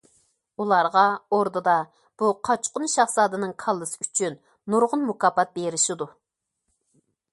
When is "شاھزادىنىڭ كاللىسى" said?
2.95-4.07